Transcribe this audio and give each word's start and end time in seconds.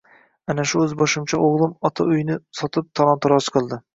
Ana 0.53 0.63
shu 0.71 0.79
o`zboshimcha 0.85 1.41
o`g`lim 1.49 1.75
ota 1.89 2.07
uyni 2.15 2.39
sotib 2.61 2.91
talon-taroj 3.01 3.53
qildi 3.59 3.81